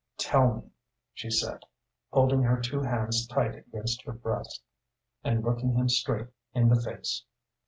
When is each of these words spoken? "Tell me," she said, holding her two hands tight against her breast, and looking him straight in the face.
"Tell 0.17 0.55
me," 0.55 0.71
she 1.13 1.29
said, 1.29 1.61
holding 2.11 2.41
her 2.41 2.59
two 2.59 2.81
hands 2.81 3.27
tight 3.27 3.53
against 3.53 4.01
her 4.01 4.13
breast, 4.13 4.63
and 5.23 5.43
looking 5.43 5.73
him 5.75 5.89
straight 5.89 6.29
in 6.55 6.69
the 6.69 6.81
face. 6.81 7.23